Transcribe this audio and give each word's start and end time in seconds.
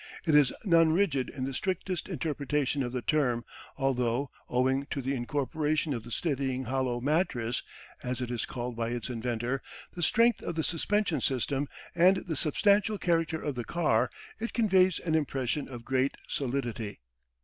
It 0.25 0.33
is 0.33 0.51
non 0.65 0.93
rigid 0.93 1.29
in 1.29 1.45
the 1.45 1.53
strictest 1.53 2.09
interpretation 2.09 2.81
of 2.81 2.91
the 2.91 3.03
term, 3.03 3.45
although, 3.77 4.31
owing 4.49 4.87
to 4.89 4.99
the 4.99 5.13
incorporation 5.13 5.93
of 5.93 6.01
the 6.03 6.09
steadying 6.09 6.63
hollow 6.63 6.99
"mattress" 6.99 7.61
(as 8.01 8.19
it 8.19 8.31
is 8.31 8.47
called 8.47 8.75
by 8.75 8.89
its 8.89 9.11
inventor), 9.11 9.61
the 9.93 10.01
strength 10.01 10.41
of 10.41 10.55
the 10.55 10.63
suspension 10.63 11.21
system, 11.21 11.67
and 11.93 12.17
the 12.25 12.35
substantial 12.35 12.97
character 12.97 13.39
of 13.39 13.53
the 13.53 13.63
car, 13.63 14.09
it 14.39 14.53
conveys 14.53 14.97
an 14.97 15.13
impression 15.13 15.67
of 15.69 15.85
great 15.85 16.17
solidity. 16.27 16.99